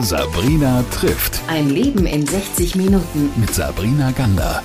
[0.00, 1.40] Sabrina trifft.
[1.48, 3.30] Ein Leben in 60 Minuten.
[3.36, 4.62] Mit Sabrina Gander.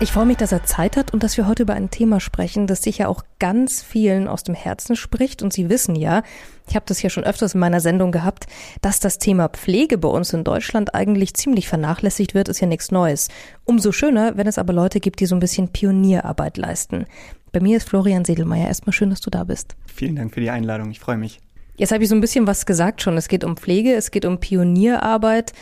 [0.00, 2.68] Ich freue mich, dass er Zeit hat und dass wir heute über ein Thema sprechen,
[2.68, 5.42] das sicher auch ganz vielen aus dem Herzen spricht.
[5.42, 6.22] Und Sie wissen ja,
[6.68, 8.46] ich habe das ja schon öfters in meiner Sendung gehabt,
[8.80, 12.92] dass das Thema Pflege bei uns in Deutschland eigentlich ziemlich vernachlässigt wird, ist ja nichts
[12.92, 13.26] Neues.
[13.64, 17.06] Umso schöner, wenn es aber Leute gibt, die so ein bisschen Pionierarbeit leisten.
[17.52, 18.68] Bei mir ist Florian Sedelmeier.
[18.68, 19.76] Erstmal schön, dass du da bist.
[19.86, 20.90] Vielen Dank für die Einladung.
[20.90, 21.40] Ich freue mich.
[21.76, 23.16] Jetzt habe ich so ein bisschen was gesagt schon.
[23.16, 25.52] Es geht um Pflege, es geht um Pionierarbeit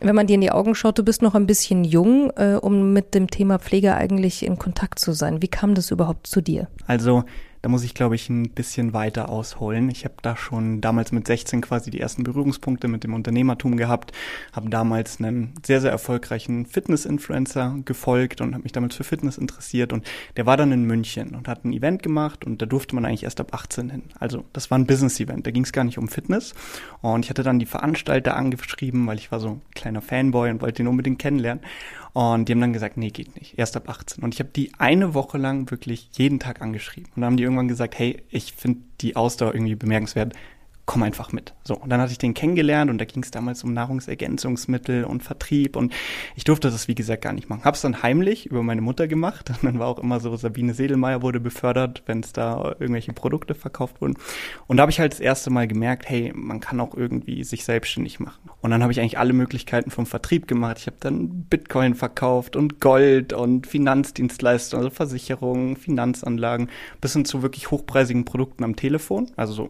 [0.00, 2.92] wenn man dir in die Augen schaut, du bist noch ein bisschen jung, äh, um
[2.92, 5.42] mit dem Thema Pflege eigentlich in Kontakt zu sein.
[5.42, 6.68] Wie kam das überhaupt zu dir?
[6.86, 7.24] Also
[7.62, 9.88] da muss ich, glaube ich, ein bisschen weiter ausholen.
[9.90, 14.12] Ich habe da schon damals mit 16 quasi die ersten Berührungspunkte mit dem Unternehmertum gehabt,
[14.52, 19.92] habe damals einen sehr, sehr erfolgreichen Fitness-Influencer gefolgt und habe mich damals für Fitness interessiert
[19.92, 23.04] und der war dann in München und hat ein Event gemacht und da durfte man
[23.04, 24.02] eigentlich erst ab 18 hin.
[24.18, 26.54] Also das war ein Business-Event, da ging es gar nicht um Fitness
[27.00, 30.62] und ich hatte dann die Veranstalter angeschrieben, weil ich war so ein kleiner Fanboy und
[30.62, 31.62] wollte ihn unbedingt kennenlernen
[32.18, 34.24] und die haben dann gesagt, nee, geht nicht, erst ab 18.
[34.24, 37.12] Und ich habe die eine Woche lang wirklich jeden Tag angeschrieben.
[37.14, 40.34] Und dann haben die irgendwann gesagt, hey, ich finde die Ausdauer irgendwie bemerkenswert
[40.88, 41.52] komm einfach mit.
[41.64, 45.22] So, und dann hatte ich den kennengelernt und da ging es damals um Nahrungsergänzungsmittel und
[45.22, 45.92] Vertrieb und
[46.34, 47.62] ich durfte das, wie gesagt, gar nicht machen.
[47.62, 51.20] Hab's dann heimlich über meine Mutter gemacht und dann war auch immer so, Sabine Sedelmeier
[51.20, 54.14] wurde befördert, wenn es da irgendwelche Produkte verkauft wurden.
[54.66, 57.64] Und da habe ich halt das erste Mal gemerkt, hey, man kann auch irgendwie sich
[57.64, 58.48] selbstständig machen.
[58.62, 60.78] Und dann habe ich eigentlich alle Möglichkeiten vom Vertrieb gemacht.
[60.78, 66.70] Ich habe dann Bitcoin verkauft und Gold und Finanzdienstleistungen, also Versicherungen, Finanzanlagen,
[67.02, 69.68] bis hin zu wirklich hochpreisigen Produkten am Telefon, also so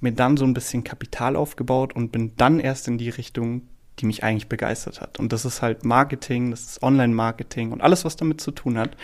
[0.00, 3.62] mir dann so ein bisschen Kapital aufgebaut und bin dann erst in die Richtung,
[3.98, 5.18] die mich eigentlich begeistert hat.
[5.18, 8.96] Und das ist halt Marketing, das ist Online-Marketing und alles, was damit zu tun hat.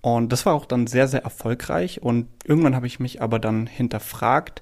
[0.00, 2.02] Und das war auch dann sehr, sehr erfolgreich.
[2.02, 4.60] Und irgendwann habe ich mich aber dann hinterfragt,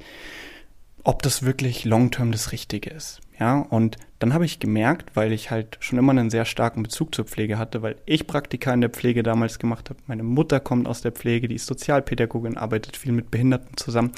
[1.04, 3.20] ob das wirklich long-term das Richtige ist.
[3.38, 7.14] Ja, und dann habe ich gemerkt, weil ich halt schon immer einen sehr starken Bezug
[7.14, 10.00] zur Pflege hatte, weil ich Praktika in der Pflege damals gemacht habe.
[10.06, 14.12] Meine Mutter kommt aus der Pflege, die ist Sozialpädagogin, arbeitet viel mit Behinderten zusammen.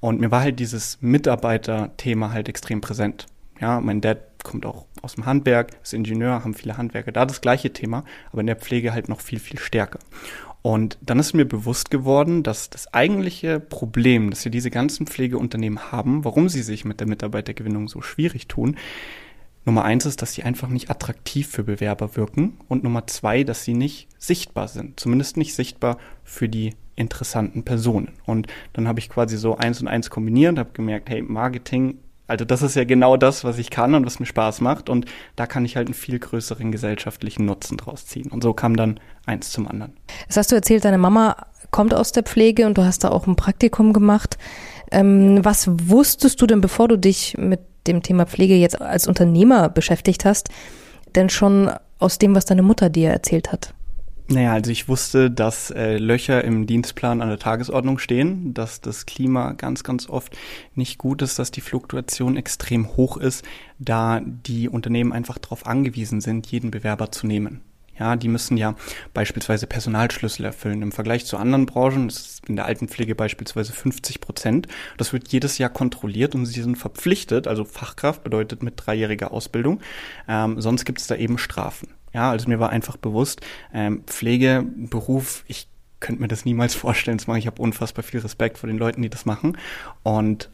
[0.00, 3.26] Und mir war halt dieses Mitarbeiterthema halt extrem präsent.
[3.60, 7.40] Ja, mein Dad kommt auch aus dem Handwerk, ist Ingenieur, haben viele Handwerker, da das
[7.40, 9.98] gleiche Thema, aber in der Pflege halt noch viel, viel stärker.
[10.62, 15.90] Und dann ist mir bewusst geworden, dass das eigentliche Problem, das wir diese ganzen Pflegeunternehmen
[15.90, 18.76] haben, warum sie sich mit der Mitarbeitergewinnung so schwierig tun,
[19.64, 23.64] Nummer eins ist, dass sie einfach nicht attraktiv für Bewerber wirken und Nummer zwei, dass
[23.64, 28.10] sie nicht sichtbar sind, zumindest nicht sichtbar für die interessanten Personen.
[28.26, 31.98] Und dann habe ich quasi so eins und eins kombiniert und habe gemerkt, hey, Marketing
[32.26, 34.88] also das ist ja genau das, was ich kann und was mir Spaß macht.
[34.88, 35.06] Und
[35.36, 38.30] da kann ich halt einen viel größeren gesellschaftlichen Nutzen draus ziehen.
[38.30, 39.92] Und so kam dann eins zum anderen.
[40.28, 41.36] Das hast du erzählt, deine Mama
[41.70, 44.38] kommt aus der Pflege und du hast da auch ein Praktikum gemacht.
[44.90, 49.68] Ähm, was wusstest du denn, bevor du dich mit dem Thema Pflege jetzt als Unternehmer
[49.68, 50.50] beschäftigt hast,
[51.14, 53.74] denn schon aus dem, was deine Mutter dir erzählt hat?
[54.32, 59.04] Naja, also ich wusste, dass äh, Löcher im Dienstplan an der Tagesordnung stehen, dass das
[59.04, 60.38] Klima ganz, ganz oft
[60.74, 63.44] nicht gut ist, dass die Fluktuation extrem hoch ist,
[63.78, 67.60] da die Unternehmen einfach darauf angewiesen sind, jeden Bewerber zu nehmen.
[67.98, 68.74] Ja, die müssen ja
[69.12, 70.80] beispielsweise Personalschlüssel erfüllen.
[70.80, 74.66] Im Vergleich zu anderen Branchen, das ist in der Altenpflege beispielsweise 50 Prozent.
[74.96, 79.82] Das wird jedes Jahr kontrolliert und sie sind verpflichtet, also Fachkraft bedeutet mit dreijähriger Ausbildung.
[80.26, 81.88] Ähm, sonst gibt es da eben Strafen.
[82.12, 83.40] Ja, also mir war einfach bewusst,
[83.72, 85.68] ähm, Pflegeberuf, ich
[86.00, 87.38] könnte mir das niemals vorstellen zu machen.
[87.38, 89.56] Ich habe unfassbar viel Respekt vor den Leuten, die das machen.
[90.02, 90.50] Und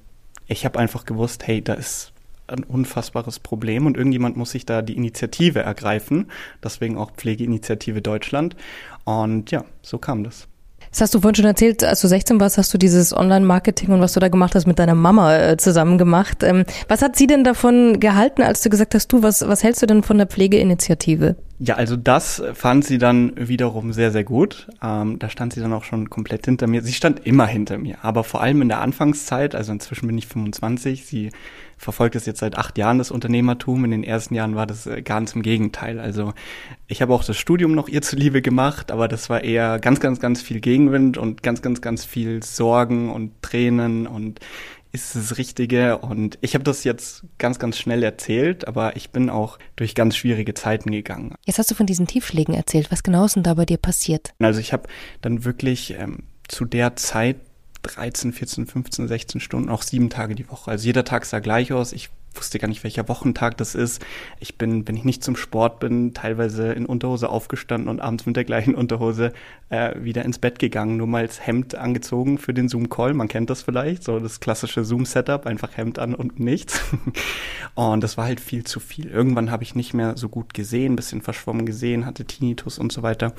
[0.46, 2.12] ich habe einfach gewusst, hey, da ist
[2.46, 6.30] ein unfassbares Problem und irgendjemand muss sich da die Initiative ergreifen.
[6.62, 8.56] Deswegen auch Pflegeinitiative Deutschland.
[9.04, 10.48] Und ja, so kam das.
[10.90, 14.00] Das hast du vorhin schon erzählt, als du 16 warst, hast du dieses Online-Marketing und
[14.00, 16.42] was du da gemacht hast mit deiner Mama äh, zusammen gemacht.
[16.42, 19.82] Ähm, was hat sie denn davon gehalten, als du gesagt hast, du, was, was hältst
[19.82, 21.36] du denn von der Pflegeinitiative?
[21.60, 24.68] Ja, also das fand sie dann wiederum sehr, sehr gut.
[24.80, 26.82] Ähm, da stand sie dann auch schon komplett hinter mir.
[26.82, 30.28] Sie stand immer hinter mir, aber vor allem in der Anfangszeit, also inzwischen bin ich
[30.28, 31.30] 25, sie
[31.78, 33.84] verfolgt es jetzt seit acht Jahren, das Unternehmertum.
[33.84, 35.98] In den ersten Jahren war das äh, ganz im Gegenteil.
[35.98, 36.34] Also
[36.86, 40.20] ich habe auch das Studium noch ihr zuliebe gemacht, aber das war eher ganz, ganz,
[40.20, 44.40] ganz viel Gegenwind und ganz, ganz, ganz viel Sorgen und Tränen und
[44.92, 45.98] ist das Richtige.
[45.98, 50.16] Und ich habe das jetzt ganz, ganz schnell erzählt, aber ich bin auch durch ganz
[50.16, 51.34] schwierige Zeiten gegangen.
[51.44, 52.90] Jetzt hast du von diesen Tiefschlägen erzählt.
[52.90, 54.32] Was genau ist denn da bei dir passiert?
[54.38, 54.88] Also ich habe
[55.20, 57.36] dann wirklich ähm, zu der Zeit
[57.82, 60.70] 13, 14, 15, 16 Stunden, auch sieben Tage die Woche.
[60.70, 61.92] Also jeder Tag sah gleich aus.
[61.92, 64.04] Ich wusste gar nicht, welcher Wochentag das ist.
[64.40, 68.36] Ich bin, wenn ich nicht zum Sport bin, teilweise in Unterhose aufgestanden und abends mit
[68.36, 69.32] der gleichen Unterhose
[69.70, 73.14] äh, wieder ins Bett gegangen, nur mal als Hemd angezogen für den Zoom-Call.
[73.14, 76.80] Man kennt das vielleicht, so das klassische Zoom-Setup, einfach Hemd an und nichts.
[77.74, 79.08] und das war halt viel zu viel.
[79.08, 83.02] Irgendwann habe ich nicht mehr so gut gesehen, bisschen verschwommen gesehen, hatte Tinnitus und so
[83.02, 83.34] weiter.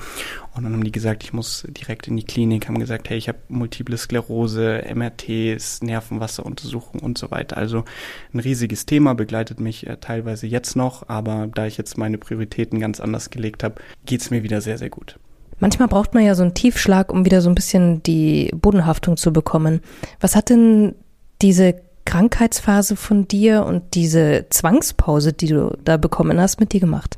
[0.54, 3.28] Und dann haben die gesagt, ich muss direkt in die Klinik, haben gesagt, hey, ich
[3.28, 7.56] habe multiple Sklerose, MRTs, Nervenwasseruntersuchung und so weiter.
[7.56, 7.84] Also
[8.32, 12.80] ein riesiges Thema, begleitet mich äh, teilweise jetzt noch, aber da ich jetzt meine Prioritäten
[12.80, 15.16] ganz anders gelegt habe, geht's mir wieder sehr, sehr gut.
[15.60, 19.32] Manchmal braucht man ja so einen Tiefschlag, um wieder so ein bisschen die Bodenhaftung zu
[19.32, 19.80] bekommen.
[20.18, 20.96] Was hat denn
[21.40, 27.16] diese Krankheitsphase von dir und diese Zwangspause, die du da bekommen hast, mit dir gemacht?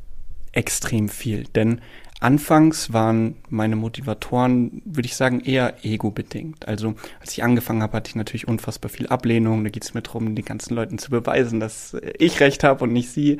[0.51, 1.81] Extrem viel, denn
[2.23, 6.69] Anfangs waren meine Motivatoren, würde ich sagen, eher ego-bedingt.
[6.69, 9.65] Also als ich angefangen habe, hatte ich natürlich unfassbar viel Ablehnung.
[9.65, 12.93] Da geht es mir darum, den ganzen Leuten zu beweisen, dass ich recht habe und
[12.93, 13.39] nicht sie.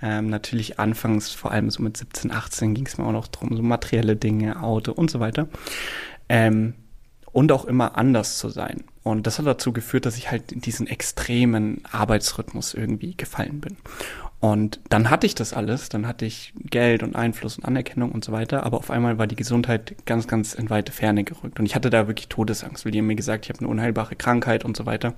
[0.00, 3.54] Ähm, natürlich anfangs, vor allem so mit 17, 18, ging es mir auch noch darum,
[3.54, 5.48] so materielle Dinge, Auto und so weiter.
[6.30, 6.72] Ähm,
[7.32, 8.84] und auch immer anders zu sein.
[9.02, 13.76] Und das hat dazu geführt, dass ich halt in diesen extremen Arbeitsrhythmus irgendwie gefallen bin.
[14.42, 18.24] Und dann hatte ich das alles, dann hatte ich Geld und Einfluss und Anerkennung und
[18.24, 21.60] so weiter, aber auf einmal war die Gesundheit ganz, ganz in weite Ferne gerückt.
[21.60, 24.16] Und ich hatte da wirklich Todesangst, weil die haben mir gesagt, ich habe eine unheilbare
[24.16, 25.14] Krankheit und so weiter.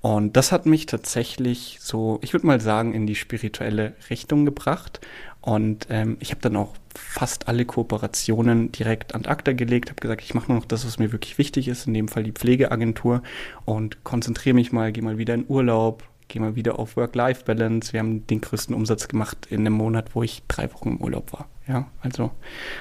[0.00, 5.00] Und das hat mich tatsächlich so, ich würde mal sagen, in die spirituelle Richtung gebracht.
[5.40, 10.22] Und ähm, ich habe dann auch fast alle Kooperationen direkt an ACTA gelegt, habe gesagt,
[10.22, 13.22] ich mache nur noch das, was mir wirklich wichtig ist, in dem Fall die Pflegeagentur
[13.64, 17.92] und konzentriere mich mal, gehe mal wieder in Urlaub, gehe mal wieder auf Work-Life-Balance.
[17.92, 21.32] Wir haben den größten Umsatz gemacht in einem Monat, wo ich drei Wochen im Urlaub
[21.32, 21.48] war.
[21.66, 22.30] Ja, also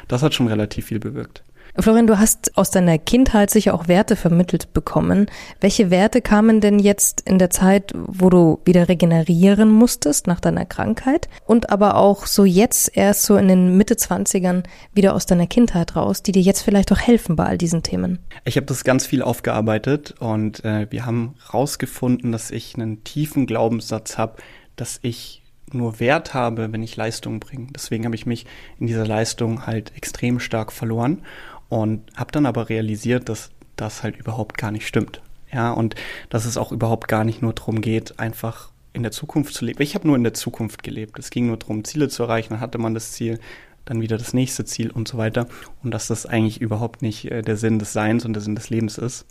[0.07, 1.43] das hat schon relativ viel bewirkt.
[1.79, 5.27] Florian, du hast aus deiner Kindheit sicher auch Werte vermittelt bekommen.
[5.61, 10.65] Welche Werte kamen denn jetzt in der Zeit, wo du wieder regenerieren musstest nach deiner
[10.65, 14.63] Krankheit und aber auch so jetzt erst so in den Mitte 20ern
[14.93, 18.17] wieder aus deiner Kindheit raus, die dir jetzt vielleicht auch helfen bei all diesen Themen?
[18.43, 23.45] Ich habe das ganz viel aufgearbeitet und äh, wir haben rausgefunden, dass ich einen tiefen
[23.45, 24.37] Glaubenssatz habe,
[24.75, 27.67] dass ich nur Wert habe, wenn ich Leistung bringe.
[27.75, 28.45] Deswegen habe ich mich
[28.79, 31.21] in dieser Leistung halt extrem stark verloren
[31.69, 35.21] und habe dann aber realisiert, dass das halt überhaupt gar nicht stimmt.
[35.51, 35.95] Ja, und
[36.29, 39.81] dass es auch überhaupt gar nicht nur darum geht, einfach in der Zukunft zu leben.
[39.81, 41.17] Ich habe nur in der Zukunft gelebt.
[41.19, 42.49] Es ging nur darum, Ziele zu erreichen.
[42.49, 43.39] Dann hatte man das Ziel,
[43.85, 45.47] dann wieder das nächste Ziel und so weiter.
[45.83, 48.69] Und dass das eigentlich überhaupt nicht äh, der Sinn des Seins und der Sinn des
[48.69, 49.25] Lebens ist.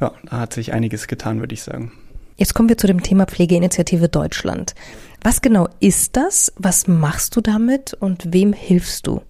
[0.00, 1.92] Ja, da hat sich einiges getan, würde ich sagen.
[2.36, 4.74] Jetzt kommen wir zu dem Thema Pflegeinitiative Deutschland.
[5.22, 6.52] Was genau ist das?
[6.56, 9.20] Was machst du damit und wem hilfst du?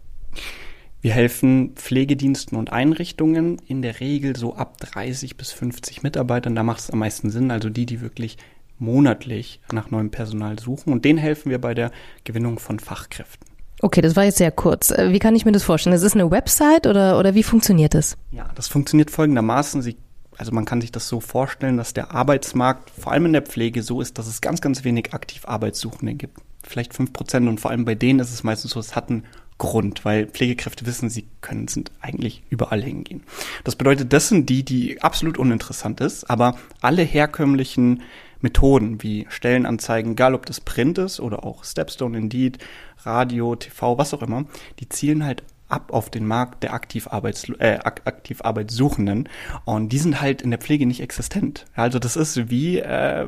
[1.03, 6.55] Wir helfen Pflegediensten und Einrichtungen in der Regel so ab 30 bis 50 Mitarbeitern.
[6.55, 8.37] Da macht es am meisten Sinn, also die, die wirklich
[8.79, 10.93] monatlich nach neuem Personal suchen.
[10.93, 11.91] Und denen helfen wir bei der
[12.25, 13.49] Gewinnung von Fachkräften.
[13.81, 14.91] Okay, das war jetzt sehr kurz.
[14.91, 15.97] Äh, wie kann ich mir das vorstellen?
[15.97, 18.19] Ist es eine Website oder, oder wie funktioniert das?
[18.31, 19.81] Ja, das funktioniert folgendermaßen.
[19.81, 19.97] Sie,
[20.37, 23.83] also man kann sich das so vorstellen, dass der Arbeitsmarkt vor allem in der Pflege
[23.83, 26.41] so ist, dass es ganz, ganz wenig aktiv Arbeitssuchende gibt.
[26.63, 29.25] Vielleicht fünf Prozent und vor allem bei denen ist es meistens so, es hatten
[29.61, 33.23] Grund, weil Pflegekräfte wissen, sie können sind eigentlich überall hingehen.
[33.63, 38.03] Das bedeutet, das sind die, die absolut uninteressant ist, aber alle herkömmlichen
[38.41, 42.59] Methoden wie Stellenanzeigen, egal ob das Print ist oder auch Stepstone, Indeed,
[43.03, 44.47] Radio, TV, was auch immer,
[44.81, 49.29] die zielen halt ab auf den Markt der aktiv, Arbeits äh, aktiv Arbeitssuchenden
[49.67, 51.67] und die sind halt in der Pflege nicht existent.
[51.75, 53.27] Also das ist wie äh,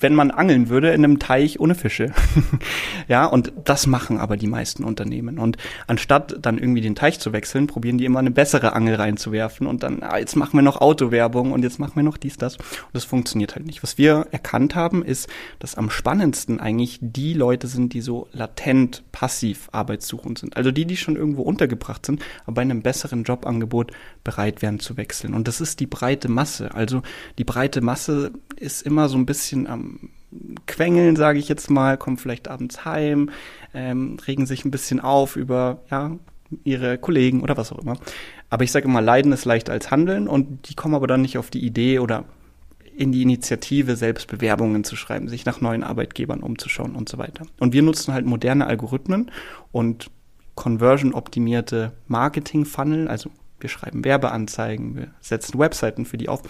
[0.00, 2.12] wenn man angeln würde in einem Teich ohne Fische.
[3.08, 5.38] ja, und das machen aber die meisten Unternehmen.
[5.38, 9.66] Und anstatt dann irgendwie den Teich zu wechseln, probieren die immer eine bessere Angel reinzuwerfen
[9.66, 12.56] und dann, ah, jetzt machen wir noch Autowerbung und jetzt machen wir noch dies, das.
[12.56, 13.82] Und das funktioniert halt nicht.
[13.82, 19.02] Was wir erkannt haben, ist, dass am spannendsten eigentlich die Leute sind, die so latent
[19.12, 20.56] passiv arbeitssuchend sind.
[20.56, 24.96] Also die, die schon irgendwo untergebracht sind, aber bei einem besseren Jobangebot bereit wären zu
[24.96, 25.34] wechseln.
[25.34, 26.74] Und das ist die breite Masse.
[26.74, 27.02] Also
[27.38, 29.83] die breite Masse ist immer so ein bisschen am
[30.66, 33.30] Quengeln, sage ich jetzt mal, kommen vielleicht abends heim,
[33.72, 36.12] ähm, regen sich ein bisschen auf über ja,
[36.64, 37.96] ihre Kollegen oder was auch immer.
[38.50, 41.38] Aber ich sage immer, Leiden ist leichter als Handeln und die kommen aber dann nicht
[41.38, 42.24] auf die Idee oder
[42.96, 47.46] in die Initiative, selbst Bewerbungen zu schreiben, sich nach neuen Arbeitgebern umzuschauen und so weiter.
[47.58, 49.30] Und wir nutzen halt moderne Algorithmen
[49.72, 50.10] und
[50.54, 53.30] conversion-optimierte Marketing-Funnel, also
[53.60, 56.42] wir schreiben Werbeanzeigen, wir setzen Webseiten für die auf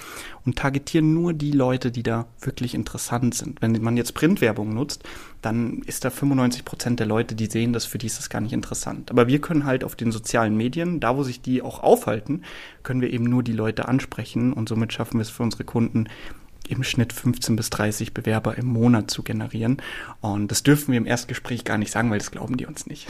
[0.44, 3.62] und targetieren nur die Leute, die da wirklich interessant sind.
[3.62, 5.04] Wenn man jetzt Printwerbung nutzt,
[5.42, 8.40] dann ist da 95 Prozent der Leute, die sehen das, für die ist das gar
[8.40, 9.10] nicht interessant.
[9.10, 12.42] Aber wir können halt auf den sozialen Medien, da wo sich die auch aufhalten,
[12.82, 16.08] können wir eben nur die Leute ansprechen und somit schaffen wir es für unsere Kunden,
[16.68, 19.82] im Schnitt 15 bis 30 Bewerber im Monat zu generieren.
[20.20, 23.06] Und das dürfen wir im Erstgespräch gar nicht sagen, weil das glauben die uns nicht.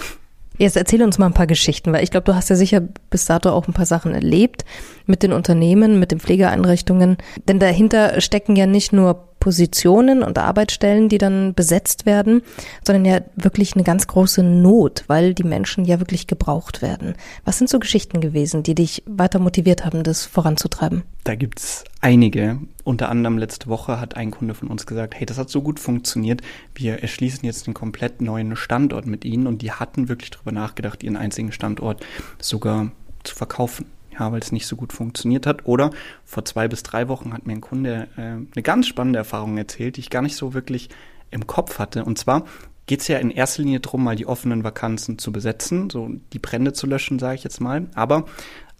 [0.56, 2.80] Jetzt erzähl uns mal ein paar Geschichten, weil ich glaube, du hast ja sicher
[3.10, 4.64] bis dato auch ein paar Sachen erlebt
[5.04, 7.16] mit den Unternehmen, mit den Pflegeeinrichtungen.
[7.48, 12.40] Denn dahinter stecken ja nicht nur Positionen und Arbeitsstellen, die dann besetzt werden,
[12.82, 17.12] sondern ja wirklich eine ganz große Not, weil die Menschen ja wirklich gebraucht werden.
[17.44, 21.02] Was sind so Geschichten gewesen, die dich weiter motiviert haben, das voranzutreiben?
[21.24, 22.58] Da gibt's einige.
[22.84, 25.78] Unter anderem letzte Woche hat ein Kunde von uns gesagt, hey, das hat so gut
[25.78, 26.40] funktioniert,
[26.74, 31.02] wir erschließen jetzt einen komplett neuen Standort mit ihnen und die hatten wirklich darüber nachgedacht,
[31.02, 32.02] ihren einzigen Standort
[32.40, 32.92] sogar
[33.24, 33.84] zu verkaufen
[34.18, 35.66] ja, weil es nicht so gut funktioniert hat.
[35.66, 35.90] Oder
[36.24, 39.96] vor zwei bis drei Wochen hat mir ein Kunde äh, eine ganz spannende Erfahrung erzählt,
[39.96, 40.88] die ich gar nicht so wirklich
[41.30, 42.04] im Kopf hatte.
[42.04, 42.44] Und zwar
[42.86, 46.38] geht es ja in erster Linie darum, mal die offenen Vakanzen zu besetzen, so die
[46.38, 47.88] Brände zu löschen, sage ich jetzt mal.
[47.94, 48.26] Aber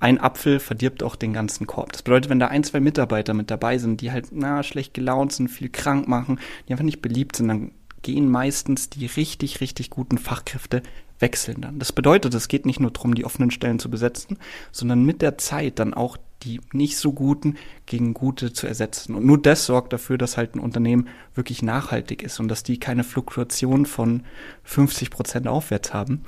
[0.00, 1.92] ein Apfel verdirbt auch den ganzen Korb.
[1.92, 5.32] Das bedeutet, wenn da ein, zwei Mitarbeiter mit dabei sind, die halt na schlecht gelaunt
[5.32, 6.38] sind, viel krank machen,
[6.68, 7.72] die einfach nicht beliebt sind, dann
[8.02, 10.82] gehen meistens die richtig, richtig guten Fachkräfte
[11.24, 11.78] wechseln dann.
[11.78, 14.36] Das bedeutet, es geht nicht nur darum, die offenen Stellen zu besetzen,
[14.72, 19.14] sondern mit der Zeit dann auch die nicht so guten gegen gute zu ersetzen.
[19.14, 22.78] Und nur das sorgt dafür, dass halt ein Unternehmen wirklich nachhaltig ist und dass die
[22.78, 24.24] keine Fluktuation von
[24.64, 26.24] 50 Prozent aufwärts haben.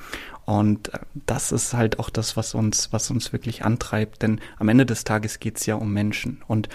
[0.46, 4.22] Und äh, das ist halt auch das, was uns, was uns wirklich antreibt.
[4.22, 6.42] Denn am Ende des Tages geht es ja um Menschen.
[6.46, 6.70] Und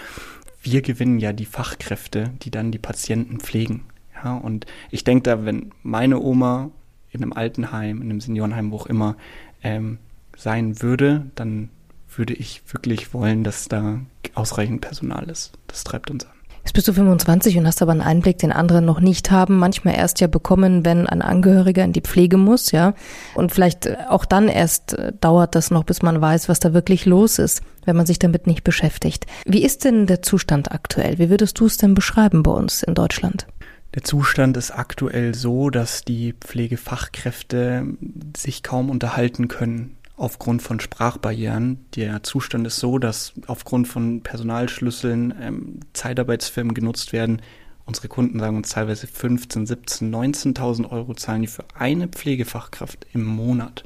[0.62, 3.82] wir gewinnen ja die Fachkräfte, die dann die Patienten pflegen.
[4.22, 6.70] Ja, und ich denke da, wenn meine Oma
[7.12, 9.16] in einem Altenheim, in einem Seniorenheim, wo auch immer
[9.62, 9.98] ähm,
[10.36, 11.68] sein würde, dann
[12.16, 14.00] würde ich wirklich wollen, dass da
[14.34, 15.52] ausreichend Personal ist.
[15.66, 16.32] Das treibt uns an.
[16.64, 19.58] Jetzt bist du 25 und hast aber einen Einblick, den andere noch nicht haben.
[19.58, 22.94] Manchmal erst ja bekommen, wenn ein Angehöriger in die Pflege muss, ja.
[23.34, 26.72] Und vielleicht äh, auch dann erst äh, dauert das noch, bis man weiß, was da
[26.72, 29.26] wirklich los ist, wenn man sich damit nicht beschäftigt.
[29.44, 31.18] Wie ist denn der Zustand aktuell?
[31.18, 33.46] Wie würdest du es denn beschreiben bei uns in Deutschland?
[33.94, 37.86] Der Zustand ist aktuell so, dass die Pflegefachkräfte
[38.34, 41.84] sich kaum unterhalten können aufgrund von Sprachbarrieren.
[41.96, 47.42] Der Zustand ist so, dass aufgrund von Personalschlüsseln ähm, Zeitarbeitsfirmen genutzt werden.
[47.84, 53.24] Unsere Kunden sagen uns teilweise 15, 17, 19.000 Euro zahlen die für eine Pflegefachkraft im
[53.24, 53.84] Monat.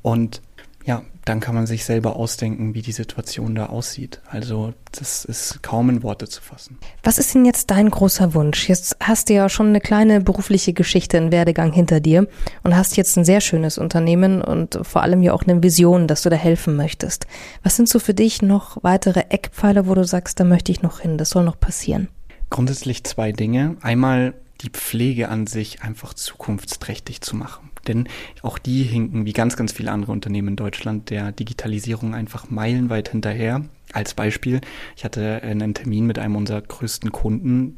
[0.00, 0.40] Und
[0.84, 4.20] ja, dann kann man sich selber ausdenken, wie die Situation da aussieht.
[4.28, 6.78] Also das ist kaum in Worte zu fassen.
[7.04, 8.68] Was ist denn jetzt dein großer Wunsch?
[8.68, 12.26] Jetzt hast du ja schon eine kleine berufliche Geschichte, einen Werdegang hinter dir
[12.64, 16.22] und hast jetzt ein sehr schönes Unternehmen und vor allem ja auch eine Vision, dass
[16.22, 17.26] du da helfen möchtest.
[17.62, 21.00] Was sind so für dich noch weitere Eckpfeiler, wo du sagst, da möchte ich noch
[21.00, 22.08] hin, das soll noch passieren?
[22.50, 23.76] Grundsätzlich zwei Dinge.
[23.80, 27.71] Einmal die Pflege an sich einfach zukunftsträchtig zu machen.
[27.88, 28.08] Denn
[28.42, 33.10] auch die hinken, wie ganz, ganz viele andere Unternehmen in Deutschland, der Digitalisierung einfach meilenweit
[33.10, 33.64] hinterher.
[33.92, 34.60] Als Beispiel,
[34.96, 37.76] ich hatte einen Termin mit einem unserer größten Kunden,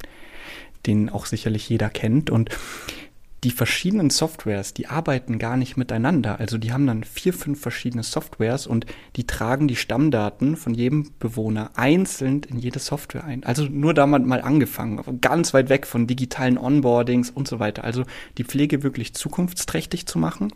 [0.87, 2.31] den auch sicherlich jeder kennt.
[2.31, 2.51] Und
[3.45, 6.41] die verschiedenen Softwares, die arbeiten gar nicht miteinander.
[6.41, 8.87] Also die haben dann vier, fünf verschiedene Softwares und
[9.17, 13.45] die tragen die Stammdaten von jedem Bewohner einzeln in jede Software ein.
[13.45, 17.85] Also nur damit mal angefangen, ganz weit weg von digitalen Onboardings und so weiter.
[17.85, 18.05] Also
[18.39, 20.53] die Pflege wirklich zukunftsträchtig zu machen.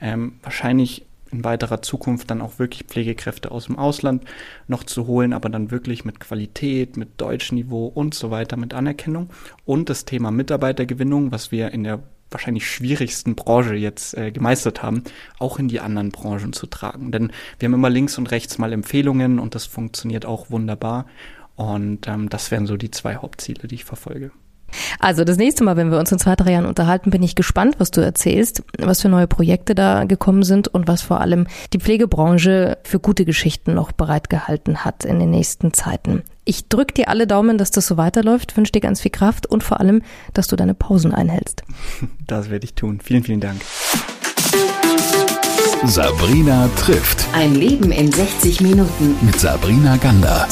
[0.00, 4.24] Ähm, wahrscheinlich in weiterer Zukunft dann auch wirklich Pflegekräfte aus dem Ausland
[4.66, 9.28] noch zu holen, aber dann wirklich mit Qualität, mit Deutschniveau und so weiter, mit Anerkennung.
[9.64, 15.04] Und das Thema Mitarbeitergewinnung, was wir in der wahrscheinlich schwierigsten Branche jetzt äh, gemeistert haben,
[15.38, 17.12] auch in die anderen Branchen zu tragen.
[17.12, 21.06] Denn wir haben immer links und rechts mal Empfehlungen und das funktioniert auch wunderbar.
[21.56, 24.30] Und ähm, das wären so die zwei Hauptziele, die ich verfolge.
[24.98, 27.76] Also das nächste Mal, wenn wir uns in zwei, drei Jahren unterhalten, bin ich gespannt,
[27.78, 31.78] was du erzählst, was für neue Projekte da gekommen sind und was vor allem die
[31.78, 36.22] Pflegebranche für gute Geschichten noch bereitgehalten hat in den nächsten Zeiten.
[36.44, 39.62] Ich drücke dir alle Daumen, dass das so weiterläuft, wünsche dir ganz viel Kraft und
[39.62, 40.02] vor allem,
[40.34, 41.62] dass du deine Pausen einhältst.
[42.26, 43.00] Das werde ich tun.
[43.02, 43.60] Vielen, vielen Dank.
[45.84, 47.26] Sabrina trifft.
[47.32, 49.16] Ein Leben in 60 Minuten.
[49.22, 50.46] Mit Sabrina Gander.